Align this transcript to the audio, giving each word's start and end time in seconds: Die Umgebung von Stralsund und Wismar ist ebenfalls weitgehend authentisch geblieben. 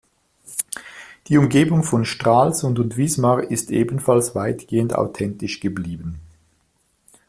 Die 1.27 1.37
Umgebung 1.37 1.83
von 1.83 2.05
Stralsund 2.05 2.79
und 2.79 2.97
Wismar 2.97 3.43
ist 3.51 3.69
ebenfalls 3.69 4.33
weitgehend 4.33 4.95
authentisch 4.95 5.59
geblieben. 5.59 6.19